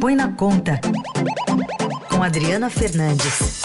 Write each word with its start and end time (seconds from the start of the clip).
Põe 0.00 0.14
na 0.14 0.32
Conta, 0.32 0.80
com 2.08 2.22
Adriana 2.22 2.70
Fernandes. 2.70 3.62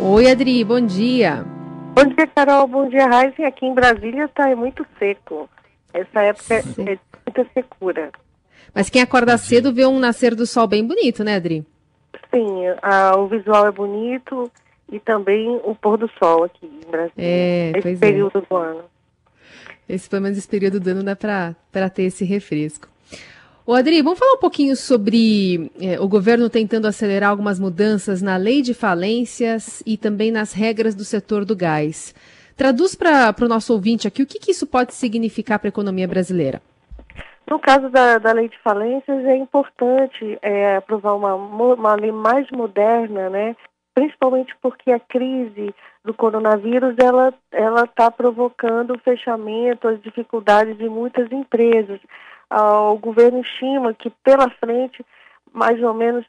Oi, 0.00 0.30
Adri, 0.30 0.62
bom 0.62 0.80
dia. 0.80 1.44
Bom 1.96 2.04
dia, 2.04 2.26
Carol. 2.28 2.68
Bom 2.68 2.88
dia, 2.88 3.06
Raizen. 3.06 3.44
Aqui 3.44 3.66
em 3.66 3.74
Brasília 3.74 4.26
está 4.26 4.54
muito 4.54 4.86
seco. 5.00 5.50
Essa 5.92 6.22
época 6.22 6.54
é, 6.54 6.92
é 6.92 6.98
muita 7.26 7.52
secura. 7.52 8.12
Mas 8.72 8.88
quem 8.88 9.02
acorda 9.02 9.36
cedo 9.36 9.74
vê 9.74 9.84
um 9.86 9.98
nascer 9.98 10.36
do 10.36 10.46
sol 10.46 10.68
bem 10.68 10.86
bonito, 10.86 11.24
né, 11.24 11.34
Adri? 11.34 11.66
Sim, 12.32 12.66
a, 12.82 13.18
o 13.18 13.26
visual 13.26 13.66
é 13.66 13.72
bonito 13.72 14.48
e 14.92 15.00
também 15.00 15.60
o 15.64 15.74
pôr 15.74 15.98
do 15.98 16.08
sol 16.22 16.44
aqui 16.44 16.66
em 16.66 16.88
Brasília. 16.88 17.14
É, 17.18 17.70
esse 17.70 17.82
pois 17.82 17.98
período 17.98 18.38
é. 18.38 18.42
do 18.48 18.56
ano. 18.56 18.84
Esse, 19.90 20.08
pelo 20.08 20.22
menos 20.22 20.38
esse 20.38 20.48
período 20.48 20.78
do 20.78 20.90
ano 20.90 21.02
dá 21.02 21.16
para 21.16 21.90
ter 21.90 22.04
esse 22.04 22.24
refresco. 22.24 22.88
Ô 23.66 23.74
Adri, 23.74 24.02
vamos 24.02 24.18
falar 24.18 24.32
um 24.32 24.40
pouquinho 24.40 24.74
sobre 24.74 25.70
é, 25.80 26.00
o 26.00 26.08
governo 26.08 26.48
tentando 26.48 26.86
acelerar 26.86 27.30
algumas 27.30 27.58
mudanças 27.60 28.22
na 28.22 28.36
lei 28.36 28.62
de 28.62 28.74
falências 28.74 29.82
e 29.86 29.96
também 29.96 30.30
nas 30.30 30.52
regras 30.52 30.94
do 30.94 31.04
setor 31.04 31.44
do 31.44 31.54
gás. 31.54 32.14
Traduz 32.56 32.94
para 32.94 33.34
o 33.40 33.48
nosso 33.48 33.72
ouvinte 33.72 34.08
aqui 34.08 34.22
o 34.22 34.26
que, 34.26 34.38
que 34.38 34.50
isso 34.50 34.66
pode 34.66 34.94
significar 34.94 35.58
para 35.58 35.68
a 35.68 35.70
economia 35.70 36.08
brasileira. 36.08 36.60
No 37.48 37.58
caso 37.58 37.88
da, 37.88 38.18
da 38.18 38.32
lei 38.32 38.48
de 38.48 38.58
falências, 38.58 39.24
é 39.24 39.36
importante 39.36 40.38
é, 40.40 40.76
aprovar 40.76 41.14
uma, 41.14 41.34
uma 41.34 41.94
lei 41.94 42.12
mais 42.12 42.48
moderna, 42.50 43.28
né? 43.28 43.56
Principalmente 44.00 44.56
porque 44.62 44.90
a 44.90 44.98
crise 44.98 45.74
do 46.02 46.14
coronavírus 46.14 46.94
ela 46.98 47.34
ela 47.52 47.84
está 47.84 48.10
provocando 48.10 48.94
o 48.94 48.98
fechamento, 48.98 49.86
as 49.86 50.00
dificuldades 50.00 50.78
de 50.78 50.88
muitas 50.88 51.30
empresas. 51.30 52.00
Ah, 52.48 52.90
o 52.90 52.96
governo 52.96 53.40
estima 53.40 53.92
que 53.92 54.08
pela 54.24 54.48
frente, 54.48 55.04
mais 55.52 55.82
ou 55.82 55.92
menos 55.92 56.24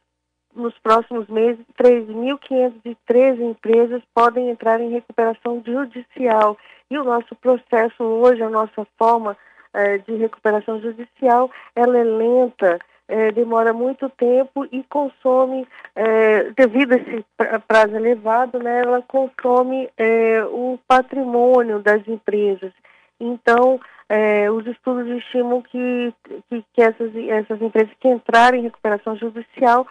nos 0.54 0.78
próximos 0.80 1.30
meses, 1.30 1.66
3.513 1.82 3.40
empresas 3.40 4.02
podem 4.14 4.50
entrar 4.50 4.82
em 4.82 4.92
recuperação 4.92 5.64
judicial. 5.66 6.58
E 6.90 6.98
o 6.98 7.06
nosso 7.06 7.34
processo 7.36 8.04
hoje, 8.04 8.44
a 8.44 8.50
nossa 8.50 8.86
forma 8.98 9.38
eh, 9.74 10.00
de 10.00 10.14
recuperação 10.16 10.82
judicial, 10.82 11.50
ela 11.74 11.98
é 11.98 12.04
lenta, 12.04 12.80
eh, 13.12 13.32
demora 13.34 13.74
muito 13.74 14.10
tempo 14.10 14.66
e 14.72 14.84
consome, 14.84 15.68
eh, 15.96 16.52
devido 16.56 16.94
a 16.94 16.96
esse 16.96 17.26
prazo 17.68 17.96
elevado, 17.96 18.58
né, 18.58 18.82
ela 18.82 19.02
consome 19.02 19.90
o 20.52 20.80
patrimônio 20.88 21.80
das 21.80 22.08
empresas. 22.08 22.72
Então, 23.20 23.80
os 24.54 24.66
estudos 24.66 25.08
estimam 25.18 25.62
que, 25.62 26.14
que, 26.50 26.66
que 26.74 26.82
essas, 26.82 27.12
essas 27.16 27.62
empresas 27.62 27.94
que 28.00 28.08
entrarem 28.08 28.62
em 28.62 28.64
recuperação 28.64 29.16
judicial 29.16 29.86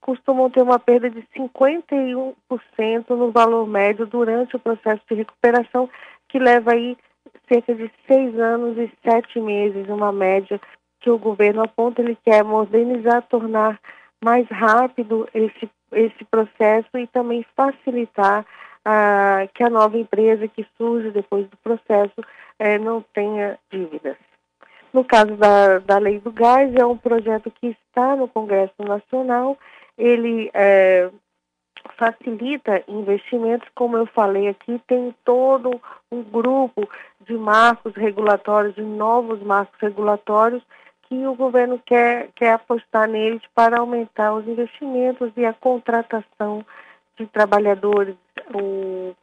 costumam 0.00 0.48
ter 0.48 0.62
uma 0.62 0.78
perda 0.78 1.10
de 1.10 1.20
51% 1.36 2.34
no 3.10 3.32
valor 3.32 3.66
médio 3.66 4.06
durante 4.06 4.54
o 4.54 4.60
processo 4.60 5.02
de 5.10 5.16
recuperação, 5.16 5.90
que 6.28 6.38
leva 6.38 6.72
aí 6.72 6.96
cerca 7.48 7.74
de 7.74 7.90
seis 8.06 8.38
anos 8.38 8.76
e 8.78 8.90
sete 9.04 9.40
meses, 9.40 9.88
uma 9.88 10.12
média 10.12 10.60
que 11.06 11.10
o 11.10 11.18
governo 11.18 11.62
aponta, 11.62 12.02
ele 12.02 12.18
quer 12.24 12.42
modernizar, 12.42 13.22
tornar 13.28 13.78
mais 14.20 14.44
rápido 14.48 15.28
esse, 15.32 15.70
esse 15.92 16.24
processo 16.24 16.98
e 16.98 17.06
também 17.06 17.46
facilitar 17.54 18.44
ah, 18.84 19.46
que 19.54 19.62
a 19.62 19.70
nova 19.70 19.96
empresa 19.96 20.48
que 20.48 20.66
surge 20.76 21.12
depois 21.12 21.46
do 21.46 21.56
processo 21.58 22.14
eh, 22.58 22.76
não 22.78 23.04
tenha 23.14 23.56
dívidas. 23.70 24.16
No 24.92 25.04
caso 25.04 25.36
da, 25.36 25.78
da 25.78 25.98
lei 25.98 26.18
do 26.18 26.32
gás, 26.32 26.74
é 26.74 26.84
um 26.84 26.96
projeto 26.96 27.52
que 27.52 27.68
está 27.68 28.16
no 28.16 28.26
Congresso 28.26 28.74
Nacional 28.80 29.56
ele 29.96 30.50
é, 30.52 31.08
facilita 31.96 32.82
investimentos, 32.88 33.68
como 33.76 33.96
eu 33.96 34.06
falei 34.06 34.48
aqui, 34.48 34.80
tem 34.88 35.14
todo 35.24 35.80
um 36.10 36.22
grupo 36.22 36.88
de 37.20 37.34
marcos 37.34 37.94
regulatórios, 37.94 38.74
de 38.74 38.82
novos 38.82 39.40
marcos 39.42 39.78
regulatórios, 39.80 40.62
que 41.08 41.26
o 41.26 41.34
governo 41.34 41.80
quer, 41.84 42.28
quer 42.34 42.52
apostar 42.52 43.08
neles 43.08 43.42
para 43.54 43.78
aumentar 43.78 44.34
os 44.34 44.46
investimentos 44.46 45.32
e 45.36 45.44
a 45.44 45.52
contratação 45.52 46.64
de 47.18 47.26
trabalhadores. 47.26 48.14
O, 48.54 49.14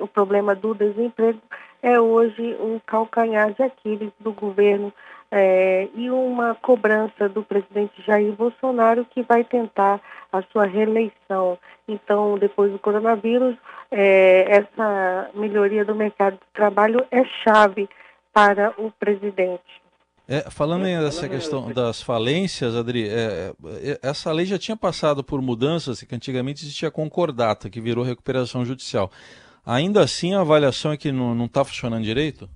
o 0.00 0.08
problema 0.08 0.54
do 0.54 0.74
desemprego 0.74 1.40
é 1.82 2.00
hoje 2.00 2.56
um 2.60 2.80
calcanhar 2.86 3.52
de 3.52 3.62
Aquiles 3.62 4.12
do 4.20 4.32
governo 4.32 4.92
é, 5.30 5.88
e 5.94 6.10
uma 6.10 6.54
cobrança 6.54 7.28
do 7.28 7.42
presidente 7.42 8.02
Jair 8.02 8.32
Bolsonaro 8.32 9.04
que 9.06 9.22
vai 9.22 9.42
tentar 9.44 10.00
a 10.32 10.42
sua 10.42 10.64
reeleição. 10.64 11.58
Então, 11.88 12.38
depois 12.38 12.70
do 12.70 12.78
coronavírus, 12.78 13.56
é, 13.90 14.44
essa 14.48 15.30
melhoria 15.34 15.84
do 15.84 15.94
mercado 15.94 16.34
de 16.34 16.52
trabalho 16.52 17.04
é 17.10 17.24
chave 17.24 17.88
para 18.32 18.72
o 18.78 18.90
presidente. 18.92 19.81
É, 20.32 20.48
falando 20.50 20.86
ainda 20.86 21.04
dessa 21.04 21.28
questão 21.28 21.70
das 21.70 22.00
falências, 22.00 22.74
Adri, 22.74 23.06
é, 23.06 23.52
é, 23.82 23.98
essa 24.02 24.32
lei 24.32 24.46
já 24.46 24.58
tinha 24.58 24.74
passado 24.74 25.22
por 25.22 25.42
mudanças 25.42 26.02
que 26.02 26.14
antigamente 26.14 26.64
existia 26.64 26.90
concordata, 26.90 27.68
que 27.68 27.82
virou 27.82 28.02
recuperação 28.02 28.64
judicial. 28.64 29.10
Ainda 29.66 30.00
assim, 30.00 30.34
a 30.34 30.40
avaliação 30.40 30.90
é 30.90 30.96
que 30.96 31.12
não 31.12 31.44
está 31.44 31.62
funcionando 31.62 32.02
direito? 32.02 32.48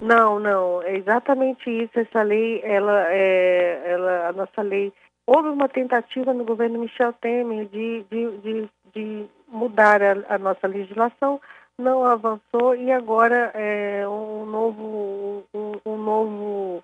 Não, 0.00 0.40
não, 0.40 0.82
é 0.82 0.96
exatamente 0.96 1.70
isso. 1.70 1.96
Essa 1.96 2.22
lei, 2.22 2.60
ela, 2.64 3.04
é, 3.12 3.92
ela, 3.92 4.28
a 4.30 4.32
nossa 4.32 4.60
lei, 4.60 4.92
houve 5.24 5.48
uma 5.48 5.68
tentativa 5.68 6.34
no 6.34 6.44
governo 6.44 6.80
Michel 6.80 7.12
Temer 7.12 7.68
de, 7.68 8.04
de, 8.10 8.38
de, 8.38 8.68
de 8.92 9.26
mudar 9.46 10.02
a, 10.02 10.34
a, 10.34 10.38
nossa 10.38 10.66
legislação, 10.66 11.40
não 11.78 12.04
avançou 12.04 12.74
e 12.74 12.90
agora 12.90 13.52
é, 13.54 14.08
um 14.08 14.44
novo, 14.44 15.44
um, 15.54 15.72
um 15.86 15.96
novo 15.96 16.82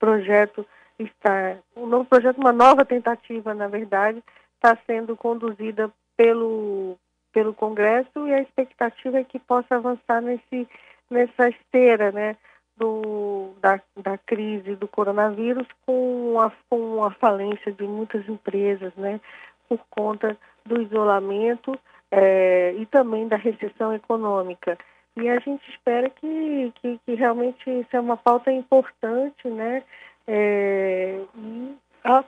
projeto 0.00 0.66
está, 0.98 1.56
um 1.76 1.86
novo 1.86 2.04
projeto, 2.06 2.38
uma 2.38 2.52
nova 2.52 2.84
tentativa, 2.84 3.54
na 3.54 3.68
verdade, 3.68 4.20
está 4.56 4.76
sendo 4.86 5.16
conduzida 5.16 5.90
pelo 6.16 6.96
pelo 7.32 7.54
Congresso 7.54 8.26
e 8.26 8.34
a 8.34 8.40
expectativa 8.40 9.20
é 9.20 9.24
que 9.24 9.38
possa 9.38 9.76
avançar 9.76 10.20
nesse 10.20 10.66
nessa 11.08 11.48
esteira, 11.48 12.10
né? 12.10 12.36
do, 12.80 13.52
da, 13.60 13.78
da 14.02 14.16
crise 14.16 14.74
do 14.74 14.88
coronavírus 14.88 15.66
com 15.84 16.40
a, 16.40 16.50
com 16.70 17.04
a 17.04 17.10
falência 17.10 17.70
de 17.70 17.84
muitas 17.84 18.26
empresas, 18.26 18.92
né, 18.96 19.20
por 19.68 19.78
conta 19.90 20.36
do 20.64 20.80
isolamento 20.80 21.78
é, 22.10 22.74
e 22.78 22.86
também 22.86 23.28
da 23.28 23.36
recessão 23.36 23.92
econômica. 23.92 24.78
E 25.16 25.28
a 25.28 25.38
gente 25.40 25.68
espera 25.70 26.08
que, 26.08 26.72
que, 26.80 27.00
que 27.04 27.14
realmente 27.14 27.68
isso 27.68 27.94
é 27.94 28.00
uma 28.00 28.16
pauta 28.16 28.50
importante, 28.52 29.48
né, 29.48 29.82
é, 30.26 31.20
e 31.36 31.76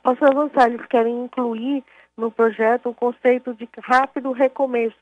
possa 0.02 0.26
avançar. 0.26 0.68
Eles 0.68 0.84
querem 0.86 1.24
incluir 1.24 1.84
no 2.16 2.30
projeto 2.30 2.88
o 2.88 2.94
conceito 2.94 3.54
de 3.54 3.68
rápido 3.82 4.32
recomeço, 4.32 4.96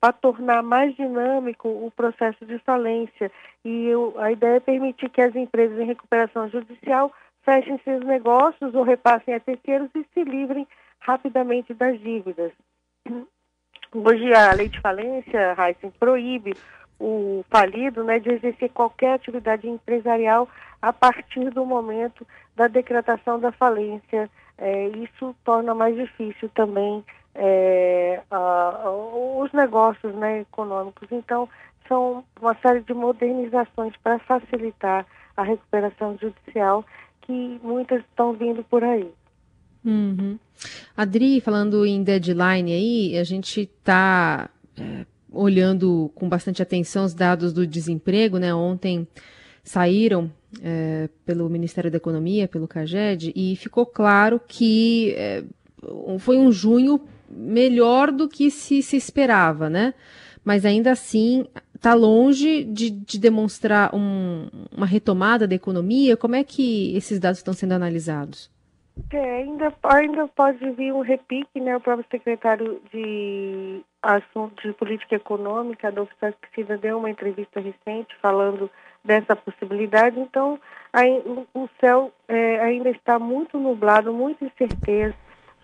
para 0.00 0.12
tornar 0.12 0.62
mais 0.62 0.94
dinâmico 0.96 1.66
o 1.66 1.90
processo 1.90 2.44
de 2.44 2.58
falência. 2.58 3.32
E 3.64 3.86
eu, 3.86 4.14
a 4.18 4.30
ideia 4.30 4.56
é 4.56 4.60
permitir 4.60 5.08
que 5.08 5.22
as 5.22 5.34
empresas 5.34 5.78
em 5.78 5.86
recuperação 5.86 6.46
judicial 6.50 7.10
fechem 7.42 7.80
seus 7.82 8.04
negócios 8.04 8.74
ou 8.74 8.82
repassem 8.82 9.32
a 9.32 9.40
terceiros 9.40 9.88
e 9.94 10.04
se 10.12 10.22
livrem 10.22 10.68
rapidamente 11.00 11.72
das 11.72 11.98
dívidas. 12.00 12.52
Hoje 13.94 14.34
a 14.34 14.52
lei 14.52 14.68
de 14.68 14.78
falência, 14.80 15.56
Heisen, 15.58 15.90
proíbe 15.98 16.52
o 16.98 17.44
falido 17.50 18.04
né, 18.04 18.18
de 18.18 18.30
exercer 18.30 18.70
qualquer 18.70 19.14
atividade 19.14 19.68
empresarial 19.68 20.48
a 20.80 20.92
partir 20.92 21.50
do 21.50 21.64
momento 21.64 22.26
da 22.56 22.68
decretação 22.68 23.38
da 23.38 23.52
falência. 23.52 24.30
É, 24.56 24.88
isso 24.88 25.34
torna 25.44 25.74
mais 25.74 25.96
difícil 25.96 26.48
também 26.54 27.04
é, 27.34 28.22
a, 28.30 28.90
os 29.38 29.52
negócios 29.52 30.14
né, 30.14 30.40
econômicos. 30.40 31.08
Então, 31.10 31.48
são 31.88 32.24
uma 32.40 32.54
série 32.56 32.80
de 32.80 32.94
modernizações 32.94 33.94
para 34.02 34.18
facilitar 34.20 35.06
a 35.36 35.42
recuperação 35.42 36.16
judicial 36.18 36.84
que 37.22 37.60
muitas 37.62 38.00
estão 38.00 38.32
vindo 38.32 38.62
por 38.64 38.84
aí. 38.84 39.10
Uhum. 39.84 40.38
Adri, 40.96 41.40
falando 41.40 41.84
em 41.84 42.02
deadline 42.02 42.72
aí, 42.72 43.18
a 43.18 43.24
gente 43.24 43.62
está 43.62 44.48
é, 44.78 45.04
olhando 45.34 46.10
com 46.14 46.28
bastante 46.28 46.62
atenção 46.62 47.04
os 47.04 47.14
dados 47.14 47.52
do 47.52 47.66
desemprego, 47.66 48.38
né? 48.38 48.54
Ontem 48.54 49.06
saíram 49.62 50.30
é, 50.62 51.08
pelo 51.24 51.48
Ministério 51.48 51.90
da 51.90 51.96
Economia, 51.96 52.46
pelo 52.46 52.68
CAGED, 52.68 53.32
e 53.34 53.56
ficou 53.56 53.86
claro 53.86 54.40
que 54.46 55.14
é, 55.16 55.44
foi 56.18 56.36
um 56.36 56.52
junho 56.52 57.00
melhor 57.30 58.12
do 58.12 58.28
que 58.28 58.50
se, 58.50 58.82
se 58.82 58.96
esperava, 58.96 59.68
né? 59.68 59.94
Mas 60.44 60.64
ainda 60.64 60.92
assim 60.92 61.46
tá 61.80 61.94
longe 61.94 62.64
de, 62.64 62.90
de 62.90 63.18
demonstrar 63.18 63.94
um, 63.94 64.48
uma 64.74 64.86
retomada 64.86 65.46
da 65.46 65.54
economia? 65.54 66.16
Como 66.16 66.34
é 66.34 66.44
que 66.44 66.94
esses 66.94 67.18
dados 67.18 67.38
estão 67.38 67.54
sendo 67.54 67.72
analisados? 67.72 68.50
É, 69.12 69.42
ainda, 69.42 69.72
ainda 69.82 70.28
pode 70.28 70.70
vir 70.70 70.92
um 70.92 71.00
repique, 71.00 71.60
né? 71.60 71.76
O 71.76 71.80
próprio 71.80 72.06
secretário 72.10 72.80
de 72.92 73.80
assunto 74.02 74.62
de 74.62 74.72
política 74.74 75.16
econômica, 75.16 75.88
Adolfo 75.88 76.12
Pesquisa, 76.20 76.78
deu 76.78 76.98
uma 76.98 77.10
entrevista 77.10 77.60
recente 77.60 78.14
falando 78.20 78.70
dessa 79.04 79.34
possibilidade. 79.34 80.18
Então, 80.18 80.60
aí, 80.92 81.22
o 81.54 81.68
céu 81.80 82.12
é, 82.28 82.60
ainda 82.60 82.90
está 82.90 83.18
muito 83.18 83.58
nublado, 83.58 84.12
muita 84.12 84.44
incerteza 84.44 85.14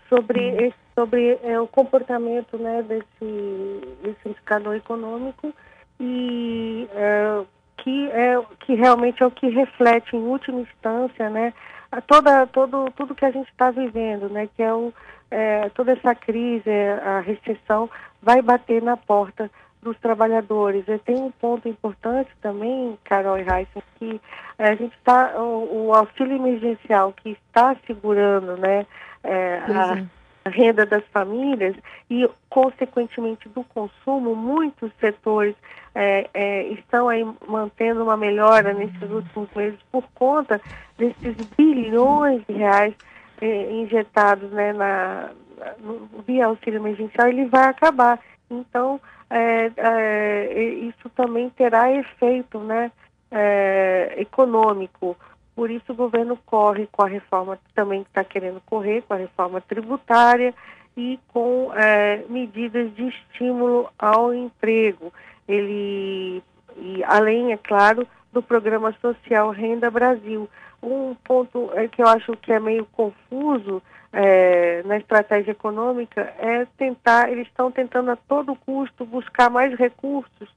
sobre, 0.09 0.39
uhum. 0.39 0.59
esse, 0.59 0.77
sobre 0.93 1.39
é, 1.41 1.59
o 1.59 1.67
comportamento 1.67 2.57
né, 2.57 2.83
desse, 2.83 3.81
desse 4.03 4.29
indicador 4.29 4.75
econômico 4.75 5.53
e 5.99 6.87
é, 6.93 7.43
que, 7.77 8.09
é, 8.09 8.41
que 8.59 8.75
realmente 8.75 9.23
é 9.23 9.25
o 9.25 9.31
que 9.31 9.47
reflete, 9.47 10.15
em 10.15 10.21
última 10.21 10.59
instância, 10.59 11.29
né, 11.29 11.53
toda, 11.99 12.47
todo, 12.47 12.91
tudo 12.95 13.15
que 13.15 13.25
a 13.25 13.31
gente 13.31 13.49
está 13.49 13.71
vivendo, 13.71 14.29
né, 14.29 14.47
que 14.55 14.63
é, 14.63 14.73
o, 14.73 14.93
é, 15.29 15.69
toda 15.69 15.91
essa 15.91 16.15
crise, 16.15 16.69
a 17.03 17.19
recessão, 17.19 17.89
vai 18.21 18.41
bater 18.41 18.81
na 18.81 18.95
porta 18.95 19.49
dos 19.81 19.97
trabalhadores. 19.99 20.87
E 20.87 20.97
tem 20.99 21.15
um 21.15 21.31
ponto 21.31 21.67
importante 21.67 22.29
também, 22.41 22.97
Carol 23.03 23.37
e 23.37 23.43
Raíssa, 23.43 23.81
que 23.97 24.21
a 24.57 24.75
gente 24.75 24.95
está, 24.95 25.33
o, 25.41 25.87
o, 25.87 25.93
auxílio 25.93 26.35
emergencial 26.35 27.11
que 27.13 27.31
está 27.31 27.75
segurando, 27.87 28.55
né, 28.57 28.85
é, 29.23 29.57
a, 29.57 30.20
renda 30.49 30.85
das 30.85 31.03
famílias 31.07 31.75
e, 32.09 32.29
consequentemente, 32.49 33.47
do 33.49 33.63
consumo, 33.63 34.35
muitos 34.35 34.91
setores 34.99 35.55
é, 35.93 36.29
é, 36.33 36.63
estão 36.69 37.09
aí 37.09 37.25
mantendo 37.47 38.03
uma 38.03 38.17
melhora 38.17 38.73
nesses 38.73 39.09
últimos 39.09 39.49
meses 39.55 39.79
por 39.91 40.03
conta 40.13 40.61
desses 40.97 41.35
bilhões 41.57 42.43
de 42.47 42.53
reais 42.53 42.93
é, 43.41 43.71
injetados 43.71 44.51
né, 44.51 44.73
na, 44.73 45.31
no, 45.79 46.07
via 46.25 46.45
auxílio 46.45 46.79
emergencial, 46.79 47.27
ele 47.27 47.45
vai 47.45 47.65
acabar. 47.65 48.19
Então, 48.49 48.99
é, 49.29 49.71
é, 49.77 50.53
isso 50.53 51.09
também 51.15 51.49
terá 51.49 51.91
efeito 51.91 52.59
né, 52.59 52.91
é, 53.31 54.15
econômico. 54.17 55.17
Por 55.55 55.69
isso 55.69 55.91
o 55.91 55.95
governo 55.95 56.37
corre 56.45 56.87
com 56.91 57.03
a 57.03 57.07
reforma 57.07 57.59
também 57.75 58.01
está 58.01 58.23
querendo 58.23 58.61
correr, 58.65 59.01
com 59.03 59.13
a 59.13 59.17
reforma 59.17 59.61
tributária 59.61 60.53
e 60.95 61.19
com 61.27 61.71
é, 61.75 62.23
medidas 62.29 62.93
de 62.95 63.07
estímulo 63.07 63.89
ao 63.97 64.33
emprego. 64.33 65.13
Ele, 65.47 66.41
e 66.77 67.03
além, 67.03 67.51
é 67.51 67.57
claro, 67.57 68.07
do 68.31 68.41
programa 68.41 68.93
social 69.01 69.49
Renda 69.49 69.91
Brasil. 69.91 70.49
Um 70.81 71.13
ponto 71.23 71.69
é, 71.73 71.87
que 71.87 72.01
eu 72.01 72.07
acho 72.07 72.35
que 72.37 72.51
é 72.51 72.59
meio 72.59 72.85
confuso 72.85 73.81
é, 74.13 74.81
na 74.83 74.97
estratégia 74.97 75.51
econômica 75.51 76.21
é 76.39 76.65
tentar, 76.77 77.31
eles 77.31 77.47
estão 77.47 77.71
tentando 77.71 78.11
a 78.11 78.15
todo 78.15 78.55
custo 78.55 79.05
buscar 79.05 79.49
mais 79.49 79.73
recursos 79.77 80.49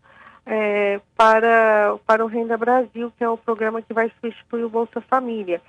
é, 0.46 1.00
para, 1.16 1.96
para 2.06 2.24
o 2.24 2.28
Renda 2.28 2.56
Brasil, 2.56 3.12
que 3.16 3.24
é 3.24 3.28
o 3.28 3.36
programa 3.36 3.82
que 3.82 3.92
vai 3.94 4.10
substituir 4.20 4.64
o 4.64 4.68
Bolsa 4.68 5.00
Família. 5.00 5.60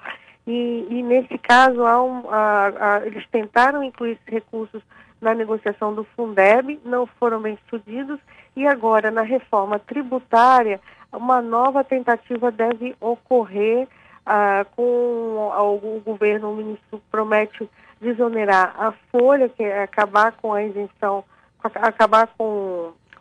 E, 0.48 0.88
e 0.90 1.04
nesse 1.04 1.38
caso, 1.38 1.82
um, 1.82 2.30
a, 2.30 2.68
a, 2.68 3.06
eles 3.06 3.26
tentaram 3.32 3.84
incluir 3.84 4.12
esses 4.12 4.28
recursos 4.28 4.82
na 5.22 5.34
negociação 5.34 5.94
do 5.94 6.04
Fundeb, 6.16 6.80
não 6.86 7.08
foram 7.08 7.42
bem 7.42 7.58
sucedidos, 7.70 8.20
e 8.56 8.68
agora 8.68 9.10
na 9.10 9.22
reforma 9.22 9.80
tributária, 9.80 10.80
uma 11.12 11.42
nova 11.42 11.84
tentativa 11.84 12.52
deve 12.52 12.96
ocorrer 13.00 13.88
ah, 14.26 14.66
com 14.76 14.82
o, 14.82 15.98
o 15.98 16.02
governo, 16.02 16.52
o 16.52 16.56
ministro 16.56 17.02
promete 17.10 17.70
desonerar 18.02 18.76
a 18.78 18.92
folha, 19.12 19.50
que 19.50 19.64
é 19.64 19.84
acabar 19.84 20.34
com 20.34 20.54
a 20.54 20.64
isenção, 20.64 21.24
acabar 21.64 22.28
com, 22.38 22.44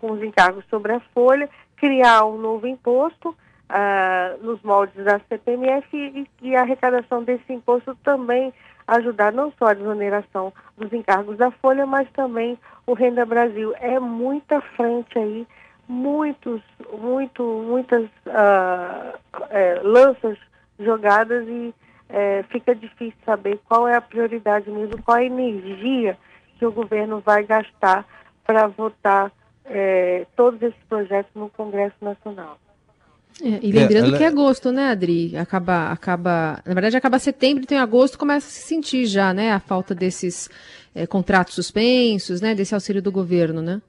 com 0.04 0.12
os 0.12 0.22
encargos 0.22 0.62
sobre 0.68 0.92
a 0.92 1.00
folha, 1.14 1.48
criar 1.78 2.26
um 2.26 2.36
novo 2.36 2.66
imposto 2.66 3.34
ah, 3.70 4.34
nos 4.42 4.60
moldes 4.62 5.02
da 5.02 5.18
CPMF 5.20 5.88
e, 5.96 6.28
e 6.42 6.54
a 6.54 6.60
arrecadação 6.60 7.24
desse 7.24 7.50
imposto 7.50 7.96
também 8.04 8.52
ajudar 8.86 9.32
não 9.32 9.50
só 9.58 9.68
a 9.68 9.74
desoneração 9.74 10.52
dos 10.76 10.92
encargos 10.92 11.38
da 11.38 11.50
Folha, 11.50 11.86
mas 11.86 12.06
também 12.12 12.58
o 12.86 12.92
Renda 12.92 13.24
Brasil. 13.24 13.72
É 13.80 13.98
muita 13.98 14.60
frente 14.60 15.18
aí, 15.18 15.46
muitos, 15.88 16.60
muito, 16.92 17.42
muitas 17.42 18.04
uh, 18.26 19.18
é, 19.48 19.80
lanças 19.82 20.36
jogadas 20.78 21.48
e 21.48 21.74
é, 22.10 22.44
fica 22.50 22.74
difícil 22.74 23.18
saber 23.24 23.58
qual 23.66 23.88
é 23.88 23.96
a 23.96 24.02
prioridade 24.02 24.70
mesmo, 24.70 25.02
qual 25.02 25.16
a 25.16 25.24
energia 25.24 26.18
que 26.58 26.66
o 26.66 26.72
governo 26.72 27.20
vai 27.20 27.42
gastar 27.44 28.04
para 28.44 28.66
votar 28.66 29.32
é, 29.64 30.26
todos 30.36 30.60
esses 30.62 30.82
projetos 30.88 31.30
no 31.34 31.48
Congresso 31.50 31.96
Nacional. 32.00 32.58
É, 33.42 33.58
e 33.62 33.72
lembrando 33.72 34.06
é, 34.06 34.08
ela... 34.08 34.18
que 34.18 34.24
é 34.24 34.28
agosto, 34.28 34.70
né, 34.70 34.90
Adri? 34.90 35.36
Acaba, 35.36 35.90
acaba, 35.90 36.62
na 36.64 36.74
verdade, 36.74 36.96
acaba 36.96 37.18
setembro, 37.18 37.64
então 37.64 37.76
em 37.76 37.80
agosto 37.80 38.18
começa 38.18 38.46
a 38.46 38.50
se 38.50 38.60
sentir 38.60 39.06
já, 39.06 39.34
né, 39.34 39.52
a 39.52 39.58
falta 39.58 39.94
desses 39.94 40.48
é, 40.94 41.06
contratos 41.06 41.54
suspensos, 41.54 42.40
né, 42.40 42.54
desse 42.54 42.74
auxílio 42.74 43.02
do 43.02 43.10
governo, 43.10 43.60
né? 43.60 43.82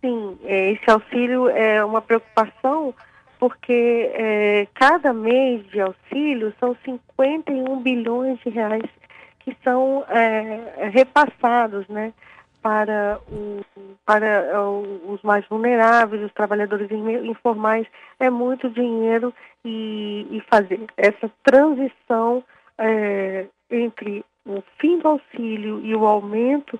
Sim, 0.00 0.38
é, 0.44 0.72
esse 0.72 0.90
auxílio 0.90 1.48
é 1.48 1.84
uma 1.84 2.00
preocupação 2.00 2.94
porque 3.38 4.10
é, 4.12 4.66
cada 4.74 5.12
mês 5.12 5.64
de 5.70 5.80
auxílio 5.80 6.52
são 6.58 6.76
51 6.84 7.80
bilhões 7.80 8.38
de 8.40 8.50
reais 8.50 8.82
que 9.38 9.56
são 9.62 10.04
é, 10.08 10.90
repassados, 10.92 11.86
né? 11.88 12.12
Para, 12.62 13.20
o, 13.30 13.64
para 14.04 14.60
os 14.62 15.22
mais 15.22 15.46
vulneráveis, 15.48 16.22
os 16.22 16.32
trabalhadores 16.32 16.90
informais, 16.90 17.86
é 18.18 18.30
muito 18.30 18.68
dinheiro 18.70 19.32
e, 19.64 20.26
e 20.30 20.40
fazer. 20.50 20.86
Essa 20.96 21.30
transição 21.42 22.42
é, 22.76 23.46
entre 23.70 24.24
o 24.46 24.62
fim 24.78 24.98
do 24.98 25.08
auxílio 25.08 25.80
e 25.84 25.94
o 25.94 26.06
aumento 26.06 26.78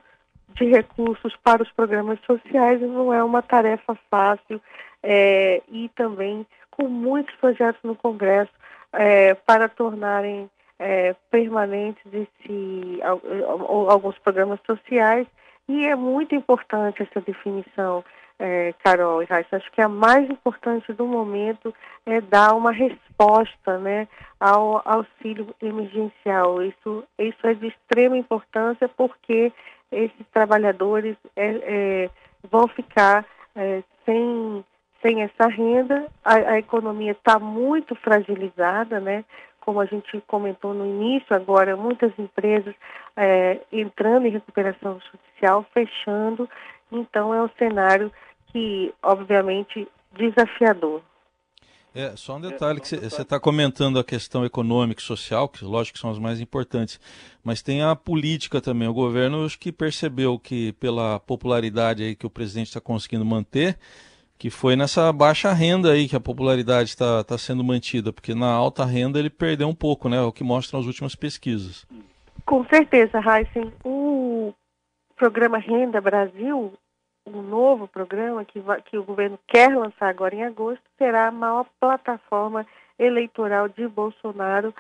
de 0.55 0.65
recursos 0.65 1.37
para 1.37 1.63
os 1.63 1.71
programas 1.73 2.19
sociais 2.27 2.81
não 2.81 3.13
é 3.13 3.23
uma 3.23 3.43
tarefa 3.43 3.97
fácil 4.11 4.61
é, 5.03 5.63
e 5.69 5.89
também 5.91 6.47
com 6.71 6.89
muitos 6.89 7.35
projetos 7.37 7.81
no 7.83 7.95
Congresso 7.95 8.53
é, 8.93 9.35
para 9.35 9.69
tornarem 9.69 10.51
é, 10.79 11.15
permanentes 11.31 12.03
esse, 12.13 13.01
alguns 13.03 14.17
programas 14.19 14.61
sociais 14.67 15.27
e 15.69 15.87
é 15.87 15.95
muito 15.95 16.35
importante 16.35 17.03
essa 17.03 17.21
definição, 17.21 18.03
é, 18.39 18.73
Carol 18.83 19.23
e 19.23 19.27
Raíssa. 19.27 19.57
Acho 19.57 19.71
que 19.73 19.83
a 19.83 19.89
mais 19.89 20.29
importante 20.31 20.93
do 20.93 21.07
momento 21.07 21.75
é 22.07 22.21
dar 22.21 22.55
uma 22.55 22.73
resposta 22.73 23.79
né, 23.79 24.09
ao 24.41 24.81
auxílio 24.85 25.55
emergencial. 25.61 26.63
Isso, 26.63 27.05
isso 27.19 27.47
é 27.47 27.55
de 27.55 27.67
extrema 27.67 28.17
importância 28.17 28.89
porque 28.89 29.53
esses 29.93 30.27
trabalhadores 30.33 31.17
é, 31.37 31.47
é, 31.47 32.11
vão 32.51 32.67
ficar 32.69 33.27
é, 33.55 33.83
sem, 34.07 34.65
sem 35.03 35.23
essa 35.23 35.49
renda. 35.49 36.07
A, 36.25 36.35
a 36.35 36.59
economia 36.59 37.13
está 37.13 37.39
muito 37.39 37.95
fragilizada, 37.97 39.01
né? 39.01 39.25
Como 39.69 39.83
a 39.83 39.85
gente 39.85 40.19
comentou 40.27 40.73
no 40.73 40.87
início, 40.87 41.37
agora 41.37 41.77
muitas 41.77 42.11
empresas 42.19 42.75
é, 43.15 43.61
entrando 43.71 44.25
em 44.25 44.31
recuperação 44.31 44.99
judicial, 44.99 45.63
fechando. 45.75 46.49
Então 46.91 47.35
é 47.35 47.43
um 47.43 47.51
cenário 47.59 48.11
que, 48.47 48.95
obviamente, 49.03 49.87
desafiador. 50.17 51.03
É, 51.95 52.17
só 52.17 52.37
um 52.37 52.41
detalhe 52.41 52.81
que 52.81 52.89
você 52.89 53.21
está 53.21 53.39
comentando 53.39 53.99
a 53.99 54.05
questão 54.05 54.43
econômica 54.43 55.03
e 55.03 55.05
social, 55.05 55.47
que 55.51 55.63
lógico 55.67 55.97
que 55.97 56.01
são 56.01 56.09
as 56.09 56.19
mais 56.19 56.41
importantes, 56.41 56.99
mas 57.45 57.61
tem 57.61 57.83
a 57.83 57.95
política 57.95 58.63
também. 58.63 58.89
O 58.89 58.95
governo 58.95 59.45
acho 59.45 59.59
que 59.59 59.71
percebeu 59.71 60.39
que 60.39 60.73
pela 60.81 61.21
popularidade 61.21 62.03
aí 62.03 62.17
que 62.17 62.25
o 62.25 62.31
presidente 62.31 62.69
está 62.69 62.81
conseguindo 62.81 63.25
manter, 63.25 63.79
que 64.39 64.51
foi 64.51 64.77
nessa 64.77 65.13
baixa 65.13 65.53
renda 65.53 65.93
aí 65.93 66.09
que 66.09 66.15
a 66.15 66.21
popularidade 66.21 66.91
está 66.91 67.25
tá 67.25 67.37
sendo 67.37 67.65
mantida, 67.65 68.13
porque 68.13 68.35
na 68.35 68.51
alta 68.51 68.85
renda 68.85 69.19
ele 69.19 69.29
perdeu 69.29 69.69
um 69.69 69.75
pouco, 69.75 70.09
né? 70.09 70.21
O 70.21 70.31
que 70.31 70.45
mostram 70.45 70.79
as 70.79 70.87
últimas 70.87 71.17
pesquisas. 71.17 71.85
Com 72.47 72.65
certeza, 72.67 73.19
Heisen. 73.19 73.73
O 73.85 74.55
programa 75.17 75.59
Renda 75.59 76.01
Brasil, 76.01 76.73
um 77.27 77.43
novo 77.43 77.89
programa 77.89 78.45
que, 78.45 78.63
que 78.87 78.97
o 78.97 79.03
governo 79.03 79.39
quer 79.49 79.77
lançar 79.77 80.09
agora 80.09 80.35
em 80.35 80.45
agosto, 80.45 80.83
será 80.97 81.27
a 81.27 81.33
maior 81.33 81.67
plataforma 81.81 82.65
eleitoral 82.97 83.69
de 83.69 83.89
Bolsonaro 83.89 84.73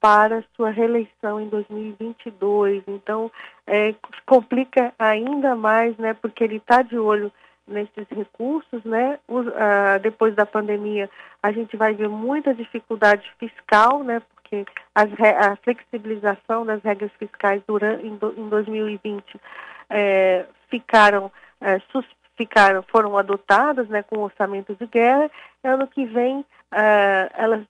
para 0.00 0.42
sua 0.56 0.70
reeleição 0.70 1.38
em 1.38 1.48
2022. 1.48 2.82
Então, 2.88 3.30
é, 3.66 3.94
complica 4.26 4.92
ainda 4.98 5.54
mais, 5.54 5.96
né? 5.98 6.14
Porque 6.14 6.42
ele 6.42 6.56
está 6.56 6.80
de 6.82 6.98
olho 6.98 7.30
nesses 7.66 8.06
recursos, 8.10 8.84
né? 8.84 9.18
Os, 9.28 9.46
uh, 9.46 9.98
depois 10.02 10.34
da 10.34 10.44
pandemia, 10.46 11.08
a 11.42 11.52
gente 11.52 11.76
vai 11.76 11.94
ver 11.94 12.08
muita 12.08 12.54
dificuldade 12.54 13.30
fiscal, 13.38 14.02
né? 14.02 14.20
Porque 14.34 14.64
as, 14.94 15.08
a 15.20 15.56
flexibilização 15.56 16.66
das 16.66 16.82
regras 16.82 17.10
fiscais 17.18 17.62
durante, 17.66 18.06
em, 18.06 18.18
em 18.36 18.48
2020 18.48 19.40
é, 19.88 20.46
ficaram, 20.68 21.30
sus, 21.90 22.06
ficaram, 22.36 22.82
foram 22.82 23.16
adotadas, 23.16 23.88
né? 23.88 24.02
Com 24.02 24.18
orçamento 24.18 24.74
de 24.74 24.86
guerra. 24.86 25.30
Ano 25.64 25.86
que 25.86 26.04
vem, 26.04 26.44
é, 26.72 27.30
elas 27.34 27.64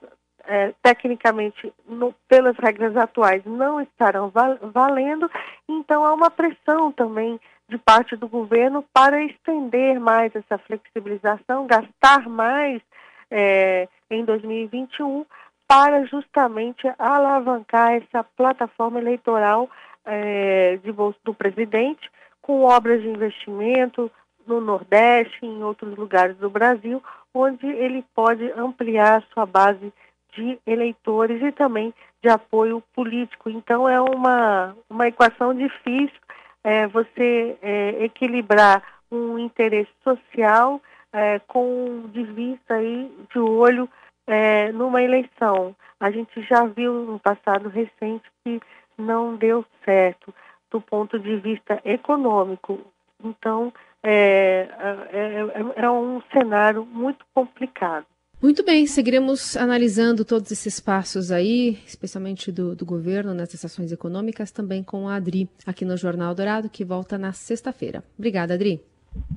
é, 0.46 0.72
tecnicamente, 0.82 1.72
no, 1.87 2.14
pelas 2.28 2.56
regras 2.56 2.96
atuais, 2.96 3.42
não 3.44 3.80
estarão 3.80 4.28
val 4.30 4.58
valendo, 4.61 5.30
então 5.68 6.04
há 6.04 6.12
uma 6.12 6.30
pressão 6.30 6.92
também 6.92 7.40
de 7.68 7.78
parte 7.78 8.16
do 8.16 8.28
governo 8.28 8.84
para 8.92 9.22
estender 9.25 9.99
mais 9.99 10.34
essa 10.34 10.58
flexibilização, 10.58 11.66
gastar 11.66 12.28
mais 12.28 12.82
é, 13.30 13.88
em 14.11 14.25
2021 14.25 15.25
para 15.66 16.04
justamente 16.04 16.87
alavancar 16.99 17.94
essa 17.94 18.22
plataforma 18.22 19.00
eleitoral 19.00 19.70
é, 20.04 20.76
de 20.82 20.92
bolso 20.92 21.18
do 21.25 21.32
presidente 21.32 22.11
com 22.42 22.64
obras 22.64 23.00
de 23.00 23.08
investimento 23.08 24.11
no 24.46 24.61
Nordeste 24.61 25.38
em 25.46 25.62
outros 25.62 25.96
lugares 25.96 26.37
do 26.37 26.50
Brasil, 26.50 27.02
onde 27.32 27.66
ele 27.66 28.04
pode 28.14 28.50
ampliar 28.52 29.22
sua 29.32 29.46
base 29.46 29.92
de 30.32 30.58
eleitores 30.66 31.42
e 31.42 31.52
também 31.52 31.92
de 32.22 32.28
apoio 32.28 32.82
político. 32.94 33.50
Então 33.50 33.88
é 33.88 34.00
uma, 34.00 34.76
uma 34.88 35.08
equação 35.08 35.54
difícil 35.54 36.20
é, 36.64 36.86
você 36.86 37.56
é, 37.62 38.04
equilibrar 38.04 38.82
um 39.10 39.38
interesse 39.38 39.90
social 40.02 40.80
é, 41.12 41.38
com 41.40 42.08
de 42.12 42.22
vista 42.24 42.74
aí 42.74 43.10
de 43.30 43.38
olho 43.38 43.88
é, 44.26 44.72
numa 44.72 45.02
eleição. 45.02 45.74
A 46.00 46.10
gente 46.10 46.40
já 46.42 46.64
viu 46.64 46.92
no 46.92 47.18
passado 47.18 47.68
recente 47.68 48.24
que 48.44 48.60
não 48.96 49.36
deu 49.36 49.64
certo 49.84 50.32
do 50.70 50.80
ponto 50.80 51.18
de 51.18 51.36
vista 51.36 51.80
econômico. 51.84 52.80
Então 53.22 53.72
é, 54.02 54.68
é, 55.10 55.80
é, 55.80 55.84
é 55.84 55.90
um 55.90 56.20
cenário 56.32 56.84
muito 56.84 57.24
complicado. 57.34 58.06
Muito 58.42 58.64
bem, 58.64 58.87
seguiremos 58.87 59.56
analisando 59.56 60.25
todos 60.25 60.50
esses 60.50 60.80
passos 60.80 61.30
aí, 61.30 61.78
especialmente 61.87 62.50
do, 62.50 62.75
do 62.75 62.84
governo 62.84 63.32
nessas 63.32 63.64
ações 63.64 63.92
econômicas, 63.92 64.50
também 64.50 64.82
com 64.82 65.08
a 65.08 65.14
Adri, 65.14 65.49
aqui 65.64 65.84
no 65.84 65.96
Jornal 65.96 66.34
Dourado, 66.34 66.68
que 66.68 66.84
volta 66.84 67.16
na 67.16 67.32
sexta-feira. 67.32 68.02
Obrigada, 68.18 68.54
Adri. 68.54 68.84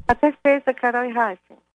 Até 0.07 0.33
sexta, 0.41 0.74
Carol 0.74 1.05
e 1.05 1.13
Raíssa. 1.13 1.64